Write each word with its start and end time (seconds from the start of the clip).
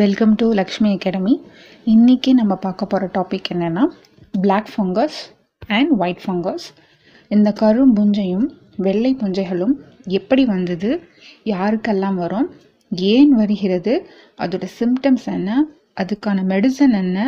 Welcome 0.00 0.30
to 0.34 0.46
Lakshmi 0.52 0.90
academy 0.96 1.32
இன்றைக்கி 1.84 2.30
நம்ம 2.32 2.54
பார்க்க 2.56 2.86
போகிற 2.86 3.06
டாபிக் 3.14 3.48
என்னென்னா 3.54 3.82
black 4.40 4.70
fungus 4.74 5.18
and 5.68 5.90
white 5.98 6.22
fungus 6.24 6.66
இந்த 7.30 7.48
கரும்புஞ்சையும் 7.60 8.46
வெள்ளை 8.76 9.12
புஞ்சைகளும் 9.14 9.74
எப்படி 10.18 10.44
வந்தது 10.44 10.90
யாருக்கெல்லாம் 11.44 12.14
வரும் 12.14 12.48
ஏன் 13.12 13.32
வருகிறது 13.32 13.94
அதோட 14.38 14.68
சிம்டம்ஸ் 14.78 15.26
என்ன 15.26 15.50
அதுக்கான 15.96 16.46
மெடிசன் 16.54 16.96
என்ன 17.02 17.18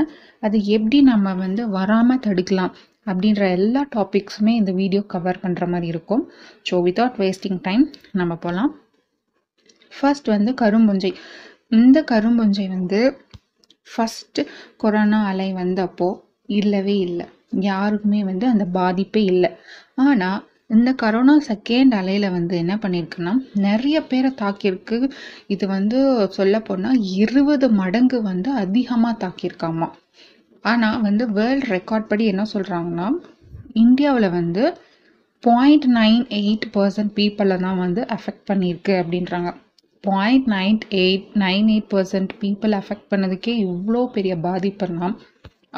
அது 0.40 0.64
எப்படி 0.66 1.00
நம்ம 1.02 1.34
வந்து 1.34 1.64
வராமல் 1.68 2.24
தடுக்கலாம் 2.26 2.72
அப்படின்ற 3.06 3.50
எல்லா 3.50 3.84
டாபிக்ஸுமே 3.96 4.54
இந்த 4.60 4.72
வீடியோ 4.72 5.02
கவர் 5.14 5.42
பண்ணுற 5.42 5.66
மாதிரி 5.68 5.86
இருக்கும். 5.86 6.22
ஸோ 6.70 6.76
வித்தவுட் 6.86 7.18
வேஸ்டிங் 7.18 7.60
டைம் 7.62 7.84
நம்ம 8.12 8.34
போகலாம் 8.36 8.72
ஃபர்ஸ்ட் 9.92 10.26
வந்து 10.26 10.52
கரும்புஞ்சை 10.62 11.10
இந்த 11.72 11.98
கரும்பொஞ்சை 12.10 12.66
வந்து 12.76 13.00
ஃபஸ்ட்டு 13.86 14.42
கொரோனா 14.82 15.20
அலை 15.30 15.48
வந்தப்போ 15.60 16.08
இல்லவே 16.58 16.96
இல்லை. 17.08 17.26
யாருக்குமே 17.68 18.20
வந்து 18.30 18.46
அந்த 18.52 18.64
பாதிப்பே 18.76 19.22
இல்லை. 19.32 19.50
ஆனால் 20.04 20.40
இந்த 20.74 20.90
கரோனா 21.02 21.34
செகண்ட் 21.48 21.92
அலையில் 21.98 22.34
வந்து 22.36 22.54
என்ன 22.62 22.74
பண்ணியிருக்குன்னா 22.82 23.32
நிறைய 23.66 23.96
பேரை 24.10 24.30
தாக்கியிருக்கு. 24.42 24.96
இது 25.54 25.64
வந்து 25.66 25.98
சொல்லப்போனால் 26.38 27.02
இருபது 27.22 27.66
மடங்கு 27.80 28.20
வந்து 28.22 28.50
அதிகமாக 28.62 29.20
தாக்கியிருக்காமா. 29.24 29.88
ஆனால் 30.64 31.02
வந்து 31.08 31.24
வேர்ல்ட் 31.38 31.68
ரெக்கார்ட் 31.76 32.10
படி 32.10 32.26
என்ன 32.32 32.44
சொல்கிறாங்கன்னா 32.54 33.08
இந்தியாவில் 33.84 34.28
வந்து 34.38 34.64
பாயிண்ட் 35.44 35.86
நைன் 35.98 36.24
எயிட் 36.40 36.66
பர்சன்ட் 36.76 37.14
பீப்புளை 37.18 37.56
தான் 37.66 37.82
வந்து 37.84 38.02
அஃபெக்ட் 38.16 38.48
பண்ணியிருக்கு 38.50 38.94
அப்படின்றாங்க. 39.02 39.50
Point 40.06 40.48
nine 40.54 40.78
eight 41.02 41.28
nine 41.44 41.68
eight 41.74 41.90
percent 41.94 42.32
people 42.42 42.74
affect 42.80 43.10
பண்ணதுக்கே 43.12 43.54
இவ்வளோ 43.66 44.02
பெரிய 44.16 44.34
பாதிப்புனா 44.46 45.08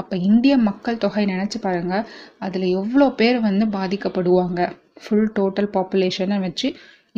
அப்போ 0.01 0.15
இந்திய 0.29 0.55
மக்கள் 0.69 1.03
தொகை 1.05 1.23
நினச்சி 1.33 1.59
பாருங்கள் 1.61 2.07
அதில் 2.47 2.67
எவ்வளோ 2.79 3.07
பேர் 3.21 3.39
வந்து 3.47 3.65
பாதிக்கப்படுவாங்க? 3.77 4.61
ஃபுல் 5.03 5.31
டோட்டல் 5.39 5.71
பாப்புலேஷனை 5.77 6.39
வச்சு 6.47 6.69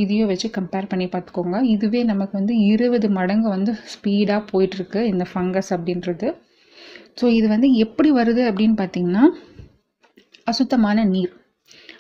இதையும் 0.02 0.30
வச்சு 0.30 0.48
கம்பேர் 0.56 0.90
பண்ணி 0.90 1.06
பார்த்துக்கோங்க. 1.06 1.58
இதுவே 1.74 2.00
நமக்கு 2.10 2.34
வந்து 2.40 2.54
இருபது 2.72 3.08
மடங்கு 3.18 3.48
வந்து 3.56 3.72
ஸ்பீடாக 3.94 4.42
போயிட்டுருக்கு 4.52 5.00
இந்த 5.12 5.24
ஃபங்கஸ் 5.32 5.70
அப்படின்றது. 5.76 6.28
ஸோ 7.20 7.26
இது 7.38 7.46
வந்து 7.54 7.70
எப்படி 7.84 8.10
வருது 8.20 8.42
அப்படின்னு 8.50 8.76
பார்த்தீங்கன்னா 8.82 9.24
அசுத்தமான 10.52 11.04
நீர். 11.14 11.32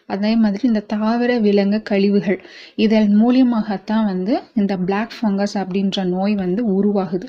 அதே 0.08 0.32
மாதிரி 0.36 0.62
இந்த 0.68 0.82
தாவர 0.92 1.30
விலங்கு 1.40 1.78
கழிவுகள் 1.82 2.38
இதன் 2.76 3.12
மூலியமாகத்தான் 3.22 4.04
வந்து 4.04 4.34
இந்த 4.54 4.76
பிளாக் 4.78 5.14
ஃபங்கஸ் 5.18 5.56
அப்படின்ற 5.62 6.04
நோய் 6.14 6.34
வந்து 6.34 6.62
உருவாகுது. 6.76 7.26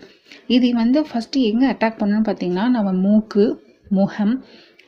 இது 0.48 0.68
வந்து 0.74 1.02
ஃபஸ்ட்டு 1.02 1.46
எங்கே 1.50 1.68
அட்டாக் 1.72 2.00
பண்ணணும்னு 2.02 2.30
பார்த்தீங்கன்னா 2.30 2.66
நம்ம 2.70 2.92
மூக்கு 3.06 3.46
முகம் 3.90 4.36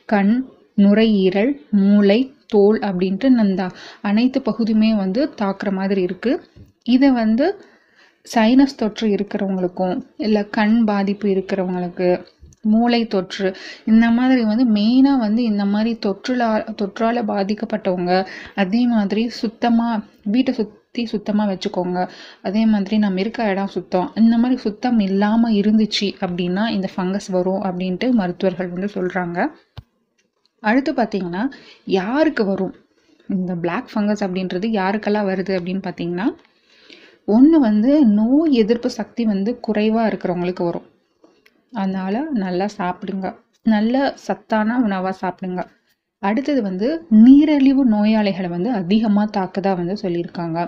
கண் 0.08 0.34
நுரையீரல் 0.78 1.52
மூளை 1.80 2.20
தோல் 2.46 2.78
அப்படின்ட்டு 2.80 3.28
அந்த 3.44 3.62
அனைத்து 4.02 4.38
பகுதியுமே 4.40 4.90
வந்து 4.96 5.20
தாக்குற 5.42 5.70
மாதிரி 5.70 6.00
இருக்குது 6.06 6.42
இதை 6.84 7.10
வந்து 7.12 7.46
சைனஸ் 8.26 8.76
தொற்று 8.76 9.06
இருக்கிறவங்களுக்கும் 9.08 9.96
இல்லை 10.16 10.42
கண் 10.50 10.76
பாதிப்பு 10.84 11.26
இருக்கிறவங்களுக்கு 11.34 12.08
மூளை 12.64 13.00
தொற்று 13.06 13.48
இந்த 13.90 14.06
மாதிரி 14.10 14.42
வந்து 14.50 14.64
மெயினாக 14.76 15.22
வந்து 15.24 15.42
இந்த 15.42 15.64
மாதிரி 15.64 15.92
தொற்றுலா 16.06 16.48
தொற்றால் 16.80 17.20
பாதிக்கப்பட்டவங்க 17.30 18.12
அதே 18.62 18.82
மாதிரி 18.86 19.22
சுத்தமாக 19.40 20.02
வீட்டை 20.34 20.52
சுற்றி 20.58 21.02
சுத்தமாக 21.12 21.50
வச்சுக்கோங்க. 21.52 21.98
அதே 22.42 22.62
மாதிரி 22.66 22.96
நம்ம 23.04 23.20
இருக்க 23.20 23.48
இடம் 23.52 23.72
சுத்தம். 23.76 24.08
இந்த 24.14 24.34
மாதிரி 24.38 24.60
சுத்தம் 24.66 24.98
இல்லாமல் 25.08 25.56
இருந்துச்சு 25.60 26.08
அப்படின்னா 26.24 26.64
இந்த 26.76 26.88
ஃபங்கஸ் 26.94 27.28
வரும் 27.36 27.62
அப்படின்ட்டு 27.68 28.08
மருத்துவர்கள் 28.20 28.72
வந்து 28.74 28.90
சொல்கிறாங்க 28.96 29.38
அடுத்து 30.62 30.92
பார்த்தீங்கன்னா 30.92 31.44
யாருக்கு 31.98 32.44
வரும்? 32.52 32.74
இந்த 33.28 33.52
பிளாக் 33.64 33.90
ஃபங்கஸ் 33.92 34.24
அப்படின்றது 34.26 34.66
யாருக்கெல்லாம் 34.80 35.28
வருது 35.32 35.52
அப்படின்னு 35.58 35.84
பார்த்தீங்கன்னா 35.88 36.28
ஒன்று 37.28 37.56
வந்து 37.68 37.90
நோய் 38.20 38.56
எதிர்ப்பு 38.62 38.90
சக்தி 39.00 39.24
வந்து 39.24 39.50
குறைவாக 39.66 40.08
இருக்கிறவங்களுக்கு 40.10 40.64
வரும். 40.70 40.86
அதனால் 41.72 42.20
நல்லா 42.44 42.66
சாப்பிடுங்க. 42.80 43.28
நல்ல 43.74 43.96
சத்தான 44.26 44.78
உணவாக 44.86 45.14
சாப்பிடுங்க. 45.22 45.62
அடுத்தது 46.22 46.60
வந்து 46.66 46.88
நீரிழிவு 47.24 47.82
நோயாளிகளை 47.92 48.48
வந்து 48.48 48.70
அதிகமாக 48.80 49.28
தாக்குதா 49.36 49.72
வந்து 49.80 49.94
சொல்லியிருக்காங்க. 50.02 50.58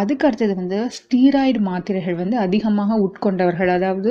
அதுக்கு 0.00 0.26
அடுத்தது 0.28 0.54
வந்து 0.60 0.78
ஸ்டீராய்டு 0.96 1.60
மாத்திரைகள் 1.68 2.16
வந்து 2.22 2.36
அதிகமாக 2.46 2.98
உட்கொண்டவர்கள் 3.06 3.70
அதாவது 3.76 4.10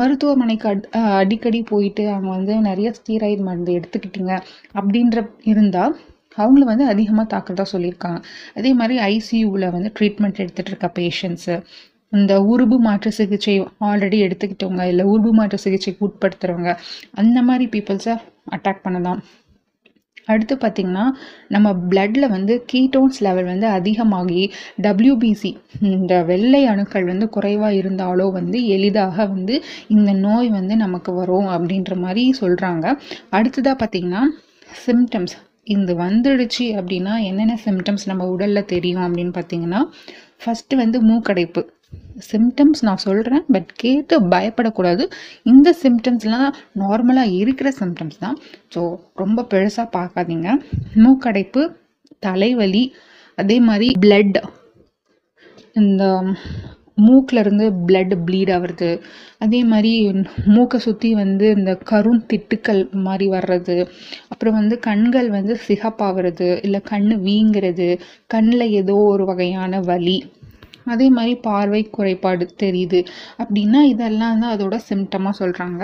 மருத்துவமனைக்கு 0.00 0.68
அட் 0.72 0.84
அடிக்கடி 1.20 1.62
போயிட்டு 1.72 2.04
அவங்க 2.14 2.30
வந்து 2.38 2.56
நிறைய 2.68 2.90
ஸ்டீராய்டு 2.98 3.44
மருந்து 3.48 3.78
எடுத்துக்கிட்டீங்க 3.78 4.34
அப்படின்ற 4.78 5.24
இருந்தால் 5.52 5.96
அவங்கள 6.38 6.64
வந்து 6.72 6.86
அதிகமாக 6.92 7.28
தாக்குறதா 7.34 7.66
சொல்லியிருக்காங்க. 7.74 8.18
அதே 8.58 8.70
மாதிரி 8.80 8.96
ஐசியூவில் 9.12 9.72
வந்து 9.76 9.90
ட்ரீட்மெண்ட் 9.98 10.40
எடுத்துகிட்டு 10.42 10.72
இருக்க 10.72 10.88
பேஷண்ட்ஸு 11.00 11.54
இந்த 12.16 12.34
உருபு 12.52 12.78
மாற்று 12.86 13.10
சிகிச்சை 13.18 13.56
ஆல்ரெடி 13.88 14.20
எடுத்துக்கிட்டவங்க 14.26 14.84
இல்லை 14.92 15.06
உருபு 15.14 15.32
மாற்று 15.38 15.58
சிகிச்சைக்கு 15.64 16.06
உட்படுத்துகிறவங்க 16.08 16.72
அந்த 17.22 17.38
மாதிரி 17.48 17.66
பீப்புள்ஸை 17.74 18.14
அட்டாக் 18.56 18.84
பண்ணலாம். 18.86 19.20
அடுத்து 20.32 20.54
பார்த்திங்கன்னா 20.62 21.04
நம்ம 21.54 21.68
பிளட்டில் 21.90 22.26
வந்து 22.34 22.54
கீட்டோன்ஸ் 22.70 23.18
லெவல் 23.26 23.48
வந்து 23.50 23.66
அதிகமாகி 23.78 24.40
டபிள்யூபிசி 24.84 25.50
இந்த 25.90 26.14
வெள்ளை 26.30 26.62
அணுக்கள் 26.72 27.06
வந்து 27.10 27.26
குறைவாக 27.36 27.78
இருந்தாலோ 27.80 28.26
வந்து 28.38 28.60
எளிதாக 28.76 29.26
வந்து 29.34 29.56
இந்த 29.96 30.12
நோய் 30.26 30.50
வந்து 30.58 30.76
நமக்கு 30.84 31.12
வரும் 31.20 31.48
அப்படின்ற 31.56 31.94
மாதிரி 32.04 32.24
சொல்கிறாங்க 32.40 32.86
அடுத்ததாக 33.38 33.76
பார்த்திங்கன்னா 33.82 34.24
சிம்டம்ஸ் 34.84 35.36
இது 35.74 35.94
வந்துடுச்சு 36.04 36.66
அப்படின்னா 36.80 37.14
என்னென்ன 37.28 37.54
சிம்டம்ஸ் 37.64 38.08
நம்ம 38.10 38.26
உடலில் 38.34 38.70
தெரியும் 38.74 39.04
அப்படின்னு 39.06 39.34
பார்த்தீங்கன்னா 39.38 39.80
ஃபஸ்ட்டு 40.42 40.80
வந்து 40.82 40.98
மூக்கடைப்பு. 41.08 41.60
சிம்டம்ஸ் 42.28 42.80
நான் 42.86 43.02
சொல்கிறேன் 43.06 43.44
பட் 43.54 43.70
கேட்டு 43.82 44.14
பயப்படக்கூடாது. 44.34 45.04
இந்த 45.52 45.68
சிம்டம்ஸ்லாம் 45.82 46.48
நார்மலாக 46.82 47.34
இருக்கிற 47.42 47.68
சிம்டம்ஸ் 47.80 48.22
தான். 48.24 48.36
ஸோ 48.74 48.82
ரொம்ப 49.22 49.46
பெருசாக 49.52 49.88
பார்க்காதீங்க. 49.98 50.48
மூக்கடைப்பு 51.04 51.62
தலைவலி 52.26 52.84
அதே 53.38 53.58
மாதிரி 53.68 53.88
பிளட் 54.04 54.38
இந்த 55.80 56.04
மூக்கில் 57.06 57.40
இருந்து 57.42 57.64
பிளட் 57.88 58.14
ப்ளீட் 58.26 58.50
ஆகுறது. 58.54 58.88
அதே 59.44 59.58
மாதிரி 59.72 59.90
மூக்கை 60.54 60.78
சுற்றி 60.84 61.08
வந்து 61.22 61.46
இந்த 61.56 61.72
கரும் 61.90 62.22
திட்டுக்கள் 62.30 62.80
மாதிரி 63.06 63.26
வர்றது. 63.34 63.76
அப்புறம் 64.32 64.56
வந்து 64.60 64.76
கண்கள் 64.86 65.28
வந்து 65.36 65.54
சிகப்பாகிறது 65.66 66.48
இல்லை 66.66 66.80
கண் 66.92 67.10
வீங்கிறது 67.26 67.88
கண்ணில் 68.34 68.74
ஏதோ 68.80 68.96
ஒரு 69.12 69.26
வகையான 69.32 69.80
வலி. 69.90 70.18
அதே 70.86 71.08
மாதிரி 71.10 71.34
பார்வை 71.48 71.82
குறைபாடு 71.96 72.46
தெரியுது 72.64 73.00
அப்படின்னா 73.42 73.82
இதெல்லாம் 73.94 74.42
தான் 74.44 74.54
அதோட 74.56 74.78
சிம்டமாக 74.90 75.40
சொல்கிறாங்க 75.42 75.82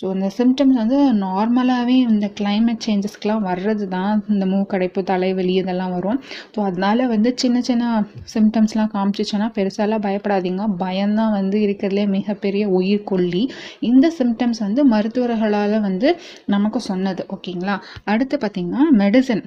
ஸோ 0.00 0.06
இந்த 0.16 0.28
சிம்டம்ஸ் 0.36 0.78
வந்து 0.80 0.98
நார்மலாகவே 1.22 1.96
இந்த 2.10 2.26
கிளைமேட் 2.38 2.84
சேஞ்சஸ்க்கெலாம் 2.86 3.42
வர்றது 3.48 3.86
தான் 3.88 4.22
இந்த 4.32 4.44
மூக்கடைப்பு 4.52 5.00
தலைவலி 5.10 5.54
இதெல்லாம் 5.62 5.92
வரும். 5.96 6.20
ஸோ 6.54 6.58
அதனால 6.68 7.08
வந்து 7.12 7.30
சின்ன 7.42 7.60
சின்ன 7.60 7.90
சிம்டம்ஸ்லாம் 8.34 8.90
காமிச்சிச்சுன்னா 8.94 9.48
பெருசாலாம் 9.58 10.04
பயப்படாதீங்க. 10.06 10.62
பயம்தான் 10.84 11.36
வந்து 11.38 11.58
இருக்கிறதுலே 11.66 12.06
மிகப்பெரிய 12.16 12.66
உயிர்கொல்லி 12.78 13.42
இந்த 13.90 14.08
சிம்டம்ஸ் 14.18 14.62
வந்து 14.66 14.84
மருத்துவர்களால் 14.94 15.78
வந்து 15.88 16.10
நமக்கு 16.56 16.82
சொன்னது 16.90 17.24
ஓகேங்களா 17.36 17.76
அடுத்து 18.12 18.38
பார்த்திங்கன்னா 18.38 18.86
மெடிசன் 19.02 19.44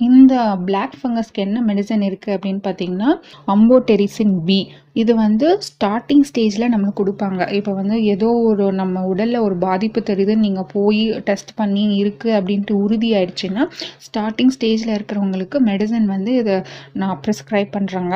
இந்த 0.00 0.34
பிளாக் 0.66 0.94
ஃபங்கஸ்க்கு 0.98 1.40
என்ன 1.44 1.58
மெடிசன் 1.68 2.04
இருக்குது 2.06 2.34
அப்படின்னு 2.36 2.60
பார்த்தீங்கன்னா 2.66 3.10
அம்போடெரிசின் 3.54 4.34
பி 4.46 4.58
இது 4.94 5.12
வந்து 5.16 5.48
ஸ்டார்டிங் 5.66 6.24
ஸ்டேஜில் 6.28 6.70
நம்மளுக்கு 6.72 7.00
கொடுப்பாங்க. 7.00 7.40
இப்போ 7.58 7.72
வந்து 7.80 7.96
ஏதோ 8.14 8.28
ஒரு 8.50 8.64
நம்ம 8.80 9.02
உடலில் 9.10 9.44
ஒரு 9.46 9.56
பாதிப்பு 9.66 10.02
தெரியுதுன்னு 10.10 10.46
நீங்கள் 10.46 10.70
போய் 10.72 11.02
டெஸ்ட் 11.28 11.52
பண்ணி 11.56 11.84
இருக்குது 12.00 12.36
அப்படின்ட்டு 12.38 12.78
உறுதி 12.84 13.10
ஆயிடுச்சுன்னா 13.18 13.64
ஸ்டார்டிங் 14.06 14.54
ஸ்டேஜில் 14.56 14.96
இருக்கிறவங்களுக்கு 14.96 15.60
மெடிசன் 15.70 16.08
வந்து 16.14 16.32
இதை 16.42 16.56
நான் 17.02 17.20
ப்ரிஸ்கிரைப் 17.26 17.76
பண்ணுறாங்க 17.76 18.14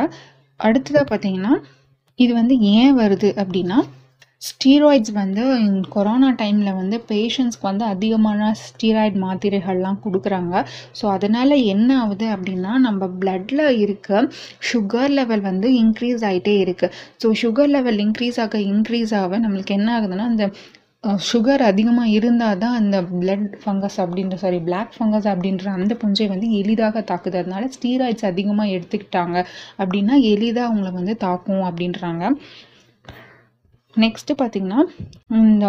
அடுத்ததாக 0.61 1.07
பார்த்தீங்கன்னா 1.11 1.55
இது 2.19 2.33
வந்து 2.35 2.57
ஏன் 2.75 2.97
வருது 2.99 3.29
அப்படின்னா 3.41 3.79
ஸ்டீராய்ட்ஸ் 4.43 5.13
வந்து 5.21 5.45
கொரோனா 5.95 6.31
டைமில் 6.41 6.77
வந்து 6.79 6.97
பேஷண்ட்ஸ்க்கு 7.11 7.69
வந்து 7.71 7.85
அதிகமான 7.95 8.51
ஸ்டீராய்டு 8.63 9.19
மாத்திரைகள்லாம் 9.25 10.01
கொடுக்குறாங்க. 10.05 10.55
ஸோ 10.99 11.05
அதனால் 11.17 11.55
என்ன 11.75 11.91
ஆகுது 12.03 12.27
அப்படின்னா 12.35 12.73
நம்ம 12.87 13.09
பிளட்டில் 13.21 13.65
இருக்க 13.85 14.23
சுகர் 14.71 15.15
லெவல் 15.19 15.45
வந்து 15.51 15.69
இன்க்ரீஸ் 15.83 16.25
ஆகிட்டே 16.31 16.57
இருக்குது 16.65 16.95
ஸோ 17.23 17.31
சுகர் 17.43 17.73
லெவல் 17.77 18.01
இன்க்ரீஸ் 18.07 18.41
ஆக 18.47 18.61
இன்க்ரீஸ் 18.73 19.15
ஆக 19.23 19.39
நம்மளுக்கு 19.45 19.77
என்ன 19.79 19.91
ஆகுதுன்னா 19.99 20.27
அந்த 20.33 20.47
சுகர் 21.31 21.63
அதிகமாக 21.71 22.13
இருந்தால் 22.19 22.61
தான் 22.63 22.77
அந்த 22.81 22.99
பிளட் 23.15 23.49
ஃபங்கஸ் 23.63 23.99
அப்படின்ற 24.03 24.37
சாரி 24.43 24.61
பிளாக் 24.69 24.95
ஃபங்கஸ் 24.97 25.27
அப்படின்ற 25.33 25.67
அந்த 25.79 25.93
புஞ்சை 26.03 26.27
வந்து 26.35 26.47
எளிதாக 26.61 27.03
தாக்குது. 27.11 27.37
அதனால 27.43 27.67
ஸ்டீராய்ட்ஸ் 27.75 28.29
அதிகமாக 28.31 28.75
எடுத்துக்கிட்டாங்க. 28.77 29.37
அப்படின்னா 29.81 30.15
எளிதாக 30.35 30.69
அவங்கள 30.69 30.93
வந்து 31.01 31.17
தாக்கும் 31.27 31.67
அப்படின்றாங்க. 31.71 32.25
நெக்ஸ்ட்டு 33.97 34.35
பார்த்தீங்கன்னா 34.43 34.81
இந்த 35.31 35.67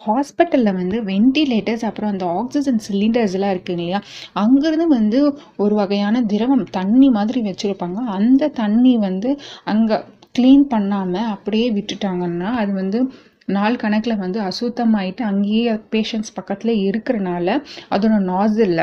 ஹாஸ்பிட்டலில் 0.00 0.74
வந்து 0.74 0.96
வென்டிலேட்டர்ஸ் 1.02 1.84
அப்புறம் 1.84 2.10
அந்த 2.10 2.26
ஆக்சிஜன் 2.26 2.80
சிலிண்டர்ஸ்லாம் 2.88 3.54
இருக்குது 3.54 3.76
இல்லையா? 3.76 3.98
அங்கேருந்து 4.34 4.86
வந்து 4.86 5.20
ஒரு 5.56 5.74
வகையான 5.74 6.22
திரவம் 6.22 6.64
தண்ணி 6.70 7.08
மாதிரி 7.08 7.40
வச்சுருப்பாங்க. 7.42 7.98
அந்த 8.18 8.50
தண்ணி 8.60 8.96
வந்து 8.98 9.30
அங்கே 9.64 9.98
க்ளீன் 10.38 10.66
பண்ணாமல் 10.68 11.30
அப்படியே 11.30 11.68
விட்டுட்டாங்கன்னா 11.72 12.50
அது 12.52 12.72
வந்து 12.72 12.98
நாள் 13.46 13.76
கணக்கில் 13.76 14.16
வந்து 14.16 14.38
அசுத்தமாயிட்டு 14.40 15.22
அங்கேயே 15.22 15.72
பேஷண்ட்ஸ் 15.90 16.34
பக்கத்தில் 16.34 16.74
இருக்கிறனால 16.88 17.48
அதோட 17.90 18.16
நாசில்ல 18.30 18.80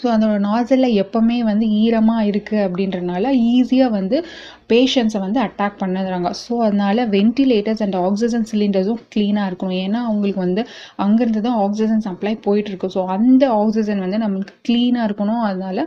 ஸோ 0.00 0.06
அதோட 0.14 0.34
நாசலில் 0.48 0.96
எப்போவுமே 1.02 1.36
வந்து 1.50 1.66
ஈரமாக 1.82 2.26
இருக்குது 2.30 2.64
அப்படின்றனால 2.66 3.30
ஈஸியாக 3.52 3.90
வந்து 3.98 4.16
பேஷண்ட்ஸை 4.72 5.20
வந்து 5.24 5.38
அட்டாக் 5.46 5.78
பண்ணுறாங்க. 5.82 6.28
ஸோ 6.42 6.54
அதனால் 6.66 7.00
வென்டிலேட்டர்ஸ் 7.16 7.82
அண்ட் 7.86 7.98
ஆக்சிஜன் 8.06 8.46
சிலிண்டர்ஸும் 8.50 9.00
க்ளீனாக 9.14 9.48
இருக்கணும். 9.50 9.78
ஏன்னா 9.84 10.00
அவங்களுக்கு 10.08 10.42
வந்து 10.46 10.64
அங்கேருந்து 11.04 11.42
தான் 11.48 11.58
ஆக்சிஜன் 11.64 12.04
சப்ளை 12.08 12.34
போயிட்டுருக்கு. 12.46 12.90
ஸோ 12.96 13.02
அந்த 13.16 13.44
ஆக்சிஜன் 13.60 14.02
வந்து 14.04 14.20
நம்மளுக்கு 14.24 14.56
க்ளீனாக 14.68 15.08
இருக்கணும். 15.08 15.42
அதனால் 15.50 15.82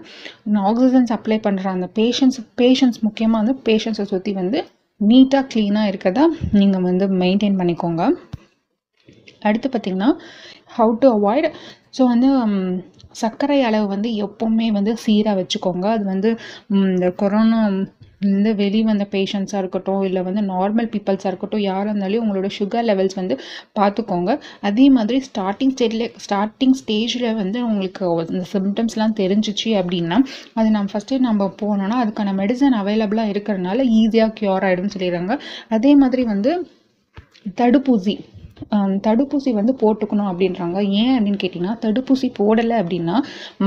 ஆக்சிஜன் 0.71 1.09
சப்ளை 1.13 1.39
பண்ணுற 1.47 1.67
அந்த 1.77 1.89
பேஷண்ட்ஸ் 1.99 2.41
பேஷண்ட்ஸ் 2.63 3.01
முக்கியமாக 3.07 3.41
வந்து 3.43 3.55
பேஷண்ட்ஸை 3.69 4.07
சுற்றி 4.13 4.33
வந்து 4.41 4.61
நீட்டாக 5.01 5.45
க்ளீனாக 5.53 5.89
இருக்கதா 5.91 6.23
நீங்கள் 6.59 6.85
வந்து 6.89 7.07
மெயின்டைன் 7.23 7.57
பண்ணிக்கோங்க. 7.59 8.03
அடுத்து 9.47 9.67
பார்த்திங்கன்னா 9.73 10.11
ஹவு 10.77 10.93
டு 11.01 11.07
அவாய்ட் 11.17 11.47
ஸோ 11.97 12.03
வந்து 12.13 12.29
சர்க்கரை 13.21 13.59
அளவு 13.69 13.87
வந்து 13.95 14.09
எப்போவுமே 14.25 14.67
வந்து 14.79 14.93
சீராக 15.05 15.35
வச்சுக்கோங்க. 15.41 15.85
அது 15.97 16.05
வந்து 16.13 16.31
இந்த 16.87 17.07
கொரோனா 17.23 17.61
இந்த 18.27 18.49
வெளிவந்த 18.59 19.05
பேஷண்ட்ஸாக 19.11 19.61
இருக்கட்டும் 19.61 20.03
இல்லை 20.05 20.21
வந்து 20.27 20.41
நார்மல் 20.51 20.87
பீப்புள்ஸாக 20.93 21.31
இருக்கட்டும் 21.31 21.63
யாராக 21.65 21.89
இருந்தாலும் 21.89 22.23
உங்களோட 22.23 22.47
சுகர் 22.57 22.87
லெவல்ஸ் 22.89 23.17
வந்து 23.19 23.35
பார்த்துக்கோங்க 23.79 24.31
அதே 24.69 24.85
மாதிரி 24.95 25.17
ஸ்டார்டிங் 25.27 25.73
ஸ்டேஜில் 25.75 26.05
ஸ்டார்டிங் 26.23 26.75
ஸ்டேஜில் 26.79 27.27
வந்து 27.41 27.59
உங்களுக்கு 27.67 28.05
இந்த 28.35 28.45
சிம்டம்ஸ்லாம் 28.53 29.17
தெரிஞ்சிச்சு 29.21 29.69
அப்படின்னா 29.81 30.17
அது 30.59 30.67
நம்ம 30.77 30.91
ஃபஸ்ட்டு 30.93 31.21
நம்ம 31.27 31.49
போனோன்னா 31.61 31.99
அதுக்கான 32.03 32.33
மெடிசன் 32.41 32.79
அவைலபிளாக 32.81 33.33
இருக்கிறனால 33.35 33.85
ஈஸியாக 33.99 34.35
க்யூர் 34.39 34.65
ஆகிடும்னு 34.69 34.95
சொல்லிடுறாங்க. 34.95 35.35
அதே 35.69 35.93
மாதிரி 36.03 36.25
வந்து 36.33 36.53
தடுப்பூசி. 37.61 38.15
தடுப்பூசி 39.07 39.51
வந்து 39.57 39.73
போட்டுக்கணும் 39.81 40.29
அப்படின்றாங்க. 40.31 40.77
ஏன் 41.01 41.13
அப்படின்னு 41.17 41.39
கேட்டிங்கன்னா 41.43 41.75
தடுப்பூசி 41.83 42.27
போடலை 42.39 42.75
அப்படின்னா 42.81 43.15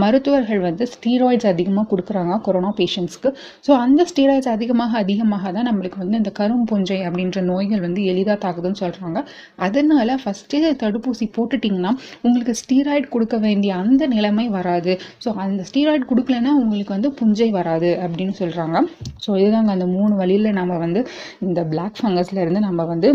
மருத்துவர்கள் 0.02 0.60
வந்து 0.66 0.84
ஸ்டீராய்ட்ஸ் 0.94 1.48
அதிகமாக 1.52 1.86
கொடுக்குறாங்க 1.92 2.34
கொரோனா 2.46 2.70
பேஷண்ட்ஸ்க்கு 2.80 3.30
ஸோ 3.66 3.70
அந்த 3.84 4.06
ஸ்டீராய்ட்ஸ் 4.10 4.50
அதிகமாக 4.56 4.98
அதிகமாக 5.02 5.52
தான் 5.56 5.68
நம்மளுக்கு 5.70 5.98
வந்து 6.02 6.18
இந்த 6.22 6.32
கரும்புஞ்சை 6.40 6.98
அப்படின்ற 7.08 7.40
நோய்கள் 7.50 7.84
வந்து 7.86 8.02
எளிதாக 8.12 8.38
தாக்குதுன்னு 8.44 8.80
சொல்கிறாங்க 8.82 9.18
அதனால் 9.66 10.14
ஃபஸ்ட்டே 10.22 10.60
தடுப்பூசி 10.82 11.28
போட்டுட்டிங்கன்னா 11.38 11.92
உங்களுக்கு 12.22 12.54
ஸ்டீராய்டு 12.62 13.08
கொடுக்க 13.14 13.38
வேண்டிய 13.46 13.70
அந்த 13.82 14.02
நிலைமை 14.14 14.46
வராது. 14.58 14.92
ஸோ 15.24 15.28
அந்த 15.46 15.62
ஸ்டீராய்டு 15.70 16.04
கொடுக்கலன்னா 16.12 16.54
உங்களுக்கு 16.62 16.94
வந்து 16.96 17.12
புஞ்சை 17.20 17.50
வராது 17.58 17.90
அப்படின்னு 18.04 18.36
சொல்கிறாங்க 18.40 18.76
ஸோ 19.24 19.30
இதுதாங்க 19.42 19.72
அந்த 19.76 19.88
மூணு 19.96 20.12
வழியில் 20.22 20.50
நம்ம 20.60 20.78
வந்து 20.84 21.02
இந்த 21.48 21.60
பிளாக் 21.72 21.98
ஃபங்கஸ்லேருந்து 22.00 22.62
நம்ம 22.68 22.84
வந்து 22.92 23.08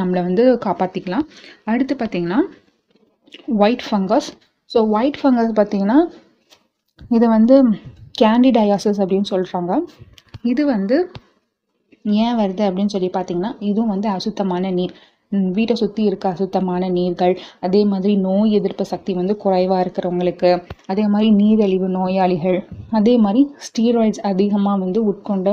நம்மளை 0.00 0.20
வந்து 0.28 0.44
காப்பாற்றிக்கலாம் 0.66 1.26
அடுத்து 1.64 1.94
பார்த்திங்கன்னா 1.94 2.40
white 3.62 3.84
fungus 3.88 4.28
so 4.70 4.80
white 4.96 5.20
fungus 5.20 5.52
பார்த்திங்கன்னா 5.58 5.98
இது 7.10 7.26
வந்து 7.28 7.56
கேண்டிடயாசஸ் 8.20 9.00
அப்படின்னு 9.02 9.28
சொல்கிறாங்க 9.32 9.72
இது 10.50 10.62
வந்து 10.66 10.96
ஏன் 12.24 12.36
வருது 12.40 12.62
அப்படின்னு 12.68 12.92
சொல்லி 12.94 13.10
பார்த்தீங்கன்னா 13.16 13.50
இதுவும் 13.68 13.92
வந்து 13.94 14.08
அசுத்தமான 14.08 14.70
நீர். 14.78 14.94
வீட்டை 15.56 15.76
சுற்றி 15.82 16.02
இருக்க 16.10 16.26
அசுத்தமான 16.34 16.88
நீர்கள் 16.96 17.34
அதே 17.66 17.82
மாதிரி 17.92 18.14
நோய் 18.26 18.56
எதிர்ப்பு 18.58 18.84
சக்தி 18.92 19.12
வந்து 19.20 19.36
குறைவாக 19.44 19.82
இருக்கிறவங்களுக்கு 19.84 20.50
அதே 20.92 21.04
மாதிரி 21.12 21.28
நீரழிவு 21.40 21.88
நோயாளிகள் 21.98 22.58
அதே 22.98 23.14
மாதிரி 23.24 23.42
ஸ்டீராய்ட்ஸ் 23.66 24.22
அதிகமாக 24.30 24.80
வந்து 24.84 25.00
உட்கொண்ட 25.10 25.48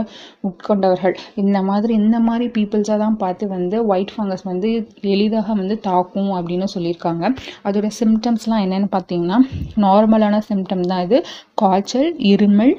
உட்கொண்டவர்கள். 0.47 1.15
இந்த 1.43 1.57
மாதிரி 1.69 1.93
இந்த 2.03 2.17
மாதிரி 2.27 2.45
பீப்புள்ஸாக 2.55 2.97
தான் 3.03 3.17
பார்த்து 3.23 3.47
வந்து 3.55 3.77
ஒயிட் 3.93 4.13
ஃபங்கஸ் 4.15 4.45
வந்து 4.51 4.69
எளிதாக 5.13 5.55
வந்து 5.61 5.75
தாக்கும் 5.87 6.31
அப்படின்னு 6.37 6.67
சொல்லியிருக்காங்க. 6.75 7.23
அதோட 7.67 7.87
சிம்டம்ஸ்லாம் 7.99 8.63
என்னென்னு 8.65 8.89
பார்த்தீங்கன்னா 8.95 9.37
நார்மலான 9.85 10.41
சிம்டம் 10.49 10.85
தான் 10.91 11.03
இது. 11.07 11.19
காய்ச்சல் 11.61 12.09
இருமல் 12.31 12.73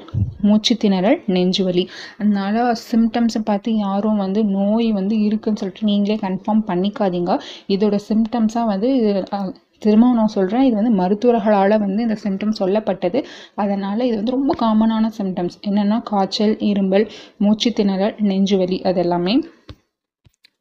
மூச்சு 0.49 0.75
திணறல் 0.82 1.19
நெஞ்சு 1.35 1.62
வலி. 1.67 1.85
அதனால 2.21 2.65
சிம்டம்ஸை 2.88 3.41
பார்த்து 3.49 3.71
யாரும் 3.87 4.21
வந்து 4.25 4.43
நோய் 4.56 4.88
வந்து 4.99 5.17
இருக்குன்னு 5.27 5.61
சொல்லிட்டு 5.62 5.88
நீங்களே 5.91 6.17
கன்ஃபார்ம் 6.27 6.62
பண்ணிக்காதீங்க. 6.71 7.35
இதோட 7.75 7.99
சிம்டம்ஸாக 8.09 8.71
வந்து 8.73 8.91
திரும்பவும் 9.85 10.19
நான் 10.21 10.35
சொல்கிறேன் 10.37 10.65
இது 10.69 10.75
வந்து 10.79 10.94
மருத்துவர்களால் 10.99 11.75
வந்து 11.85 12.00
இந்த 12.06 12.17
சிம்டம்ஸ் 12.25 12.61
சொல்லப்பட்டது. 12.62 13.21
அதனால் 13.62 14.06
இது 14.09 14.17
வந்து 14.19 14.35
ரொம்ப 14.37 14.55
காமனான 14.62 15.11
சிம்டம்ஸ் 15.19 15.56
என்னென்னா 15.69 15.99
காய்ச்சல் 16.11 16.55
இரும்பல் 16.71 17.06
மூச்சு 17.44 17.71
திணறல் 17.79 18.19
நெஞ்சு 18.31 18.59
வலி 18.62 18.79
அதெல்லாமே. 18.91 19.35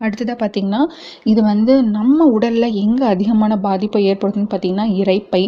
அடுத்ததாக 0.06 0.38
பார்த்திங்கன்னா 0.42 0.82
இது 1.32 1.42
வந்து 1.52 1.74
நம்ம 1.98 2.28
உடலில் 2.36 2.76
எங்கே 2.84 3.06
அதிகமான 3.14 3.54
பாதிப்பை 3.66 4.02
ஏற்படுத்துன்னு 4.12 4.52
பார்த்திங்கன்னா 4.54 4.88
இறைப்பை 5.02 5.44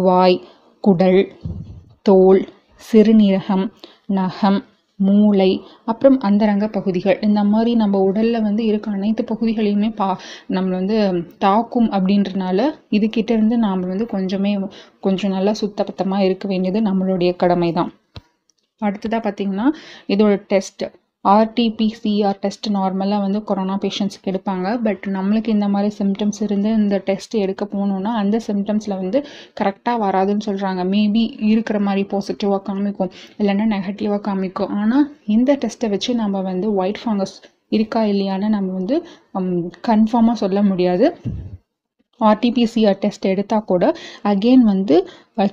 வாய் 0.00 0.38
குடல் 0.84 1.20
தோல் 2.06 2.40
சிறுநீரகம் 2.82 3.66
நகம் 4.10 4.60
மூளை 5.00 5.48
அப்புறம் 5.84 6.18
அந்தரங்க 6.20 6.66
பகுதிகள். 6.68 7.16
இந்த 7.20 7.40
மாதிரி 7.44 7.70
நம்ம 7.74 8.00
உடலில் 8.00 8.42
வந்து 8.42 8.62
இருக்க 8.64 8.90
அனைத்து 8.90 9.22
பகுதிகளையுமே 9.24 9.88
பா 9.94 10.08
நம்மளை 10.50 10.74
வந்து 10.74 10.98
தாக்கும் 11.38 11.88
அப்படின்றனால 11.90 12.68
இதுக்கிட்ட 12.90 13.30
இருந்து 13.30 13.58
நாம் 13.58 13.82
வந்து 13.92 14.06
கொஞ்சமே 14.06 14.52
கொஞ்சம் 15.00 15.30
நல்லா 15.30 15.54
சுத்தபத்தமாக 15.62 16.24
இருக்க 16.24 16.48
வேண்டியது 16.48 16.80
நம்மளுடைய 16.80 17.32
கடமை 17.36 17.70
தான் 17.72 17.90
அடுத்ததாக 18.80 19.22
பார்த்திங்கன்னா 19.26 19.66
இதோட 20.08 20.34
டெஸ்ட்டு 20.50 20.86
ஆர்டிபிசிஆர் 21.32 22.38
டெஸ்ட் 22.42 22.66
நார்மலாக 22.76 23.20
வந்து 23.24 23.40
கொரோனா 23.50 23.76
பேஷண்ட்ஸ்க்கு 23.84 24.30
எடுப்பாங்க. 24.32 24.66
பட் 24.86 25.04
நம்மளுக்கு 25.16 25.50
இந்த 25.56 25.68
மாதிரி 25.74 25.90
சிம்டம்ஸ் 26.00 26.40
இருந்து 26.46 26.70
இந்த 26.80 26.96
டெஸ்ட் 27.08 27.34
எடுக்க 27.44 27.64
போகணுன்னா 27.74 28.12
அந்த 28.22 28.40
சிம்டம்ஸில் 28.46 28.96
வந்து 29.02 29.20
கரெக்டாக 29.60 30.02
வராதுன்னு 30.04 30.46
சொல்கிறாங்க 30.48 30.84
மேபி 30.94 31.24
இருக்கிற 31.52 31.80
மாதிரி 31.88 32.04
பாசிட்டிவாக 32.12 32.60
காமிக்கும் 32.68 33.12
இல்லைன்னா 33.40 33.66
நெகட்டிவாக 33.74 34.22
காமிக்கும். 34.28 34.72
ஆனால் 34.80 35.06
இந்த 35.36 35.58
டெஸ்ட்டை 35.64 35.90
வச்சு 35.94 36.14
நம்ம 36.22 36.42
வந்து 36.50 36.68
ஒயிட் 36.80 37.02
ஃபங்கஸ் 37.04 37.36
இருக்கா 37.76 38.02
இல்லையான்னு 38.12 38.48
நம்ம 38.56 38.72
வந்து 38.72 38.96
கன்ஃபார்மாக 39.90 40.40
சொல்ல 40.42 40.58
முடியாது. 40.62 41.06
ஆர்டிபிசிஆர் 42.20 42.98
டெஸ்ட் 43.02 43.26
எடுத்தால் 43.32 43.68
கூட 43.70 43.84
அகெயின் 44.30 44.64
வந்து 44.72 44.96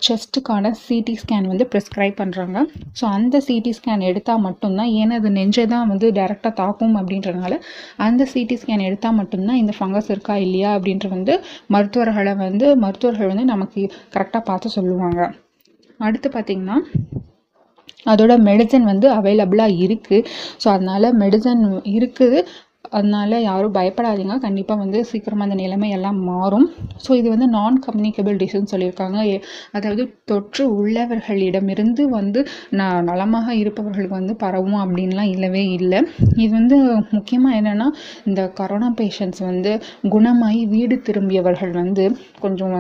செஸ்ட்டுக்கான 0.07 0.71
சிடி 0.81 1.13
ஸ்கேன் 1.21 1.47
வந்து 1.51 1.65
ப்ரிஸ்கிரைப் 1.71 2.19
பண்ணுறாங்க 2.19 2.57
ஸோ 2.99 3.03
அந்த 3.15 3.35
சிடி 3.47 3.71
ஸ்கேன் 3.77 4.05
எடுத்தால் 4.09 4.43
மட்டும்தான் 4.47 4.91
ஏன்னா 4.99 5.17
அது 5.21 5.31
நெஞ்சை 5.37 5.65
தான் 5.73 5.89
வந்து 5.91 6.09
டேரெக்டாக 6.19 6.53
தாக்கும் 6.61 6.95
அப்படின்றனால 6.99 7.53
அந்த 8.07 8.27
சிடி 8.33 8.57
ஸ்கேன் 8.61 8.85
எடுத்தால் 8.87 9.17
மட்டும்தான் 9.19 9.61
இந்த 9.61 9.75
ஃபங்கஸ் 9.77 10.11
இருக்கா 10.15 10.35
இல்லையா 10.45 10.71
அப்படின்ற 10.77 11.09
வந்து 11.15 11.35
மருத்துவர்களை 11.75 12.35
வந்து 12.45 12.67
மருத்துவர்கள் 12.85 13.31
வந்து 13.33 13.47
நமக்கு 13.53 13.81
கரெக்டாக 14.15 14.43
பார்த்து 14.49 14.75
சொல்லுவாங்க. 14.77 15.21
அடுத்து 15.99 16.27
பார்த்திங்கன்னா 16.35 16.77
அதோட 18.11 18.33
மெடிசன் 18.47 18.85
வந்து 18.91 19.07
அவைலபிளாக 19.17 19.79
இருக்குது 19.85 20.27
ஸோ 20.61 20.67
அதனால் 20.75 21.07
மெடிசன் 21.23 21.61
இருக்குது. 21.97 22.39
அதனால 22.97 23.39
யாரும் 23.41 23.75
பயப்படாதீங்க. 23.77 24.35
கண்டிப்பாக 24.45 24.81
வந்து 24.83 24.99
சீக்கிரமாக 25.09 25.45
அந்த 25.47 25.57
நிலைமை 25.61 25.89
எல்லாம் 25.97 26.19
மாறும். 26.29 26.65
ஸோ 27.03 27.11
இது 27.19 27.27
வந்து 27.33 27.47
நான் 27.55 27.77
கம்யூனிகபிள் 27.85 28.39
டிஷ்னு 28.41 28.71
சொல்லியிருக்காங்க. 28.73 29.19
அதாவது 29.77 30.03
தொற்று 30.31 30.63
உள்ளவர்களிடமிருந்து 30.79 32.03
வந்து 32.17 32.39
நான் 32.79 33.07
நலமாக 33.11 33.55
இருப்பவர்களுக்கு 33.61 34.15
வந்து 34.19 34.35
பரவும் 34.43 34.79
அப்படின்லாம் 34.83 35.31
இல்லவே 35.35 35.63
இல்லை. 35.77 36.01
இது 36.43 36.51
வந்து 36.59 36.77
முக்கியமாக 37.17 37.59
என்னென்னா 37.59 37.87
இந்த 38.31 38.41
கொரோனா 38.59 38.89
பேஷண்ட்ஸ் 39.01 39.43
வந்து 39.49 39.73
குணமாகி 40.15 40.63
வீடு 40.75 40.97
திரும்பியவர்கள் 41.09 41.73
வந்து 41.81 42.05
கொஞ்சம் 42.45 42.75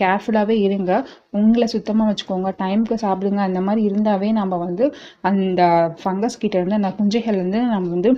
கேர்ஃபுல்லாகவே 0.00 0.58
இருங்க. 0.66 0.92
உங்களை 1.38 1.66
சுத்தமாக 1.74 2.08
வச்சுக்கோங்க. 2.10 2.50
டைமுக்கு 2.62 2.96
சாப்பிடுங்க. 3.04 3.40
அந்த 3.48 3.60
மாதிரி 3.68 3.82
இருந்தாவே 3.90 4.28
நம்ம 4.40 4.54
வந்து 4.66 4.84
அந்த 5.30 5.62
ஃபங்கஸ் 6.02 6.40
கிட்டேருந்து 6.44 6.80
அந்த 6.80 6.92
குஞ்சைகள்லேருந்து 6.98 7.52
வந்து 7.54 7.72
நம்ம 7.74 7.90
வந்து 7.94 8.10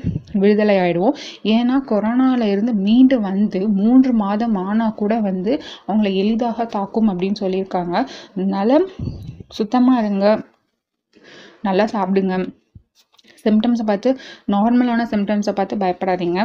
விடுதலை 0.42 0.74
ஆகிடுவோம் 0.82 1.16
ஏன்னா 1.54 1.76
கொரோனாவில் 1.90 2.46
இருந்து 2.52 2.72
மீண்டு 2.86 3.16
வந்து 3.28 3.60
மூன்று 3.80 4.12
மாதம் 4.24 4.56
ஆனால் 4.66 4.98
கூட 5.00 5.14
வந்து 5.28 5.52
அவங்கள 5.86 6.10
எளிதாக 6.22 6.66
தாக்கும் 6.76 7.10
அப்படின்னு 7.12 7.40
சொல்லியிருக்காங்க. 7.44 7.94
அதனால 8.34 8.78
சுத்தமாக 9.58 10.00
இருங்க. 10.02 10.26
நல்லா 11.68 11.84
சாப்பிடுங்க. 11.94 12.36
சிம்டம்ஸை 13.44 13.84
பார்த்து 13.90 14.10
நார்மலான 14.54 15.06
சிம்டம்ஸை 15.12 15.54
பார்த்து 15.58 15.82
பயப்படாதீங்க. 15.84 16.40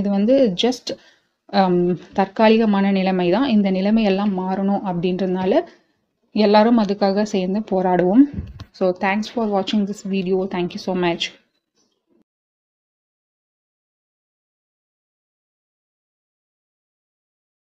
இது 0.00 0.08
வந்து 0.16 0.34
ஜஸ்ட் 0.62 0.90
um, 1.60 1.78
தற்காலிகமான 2.18 2.86
நிலைமை 2.98 3.28
தான். 3.36 3.48
இந்த 3.54 3.68
நிலைமையெல்லாம் 3.78 4.32
மாறணும் 4.40 4.84
அப்படின்றதுனால 4.90 5.52
எல்லாரும் 6.34 6.80
அதுக்காக 6.82 7.24
சேர்ந்து 7.34 7.60
போராடுவோம். 7.72 8.24
ஸோ 8.78 8.84
தேங்க்ஸ் 9.04 9.32
ஃபார் 9.32 9.50
வாட்சிங் 9.54 9.86
this 9.90 10.04
video 10.14 10.38
thank you 10.54 10.80
so 10.86 10.92
much 11.04 11.26